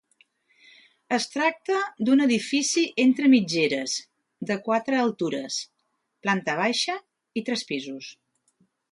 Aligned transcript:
Es 1.17 1.25
tracta 1.33 1.75
d'un 2.07 2.23
edifici 2.23 2.85
entre 3.03 3.29
mitgeres, 3.33 3.97
de 4.51 4.57
quatre 4.69 4.99
altures; 5.01 5.57
planta 6.27 6.55
baixa 6.61 6.97
i 7.41 7.45
tres 7.51 7.65
pisos. 7.73 8.09